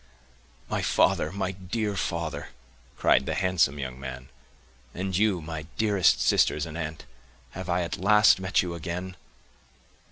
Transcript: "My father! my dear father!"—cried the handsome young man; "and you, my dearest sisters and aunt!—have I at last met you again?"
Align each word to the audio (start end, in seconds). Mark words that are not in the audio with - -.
"My 0.67 0.81
father! 0.81 1.31
my 1.31 1.51
dear 1.51 1.95
father!"—cried 1.95 3.27
the 3.27 3.35
handsome 3.35 3.77
young 3.77 3.99
man; 3.99 4.29
"and 4.95 5.15
you, 5.15 5.41
my 5.41 5.67
dearest 5.77 6.19
sisters 6.21 6.65
and 6.65 6.75
aunt!—have 6.75 7.69
I 7.69 7.83
at 7.83 7.99
last 7.99 8.39
met 8.39 8.63
you 8.63 8.73
again?" 8.73 9.15